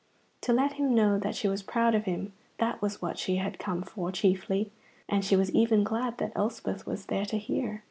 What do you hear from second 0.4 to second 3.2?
To let him know that she was proud of him, that was what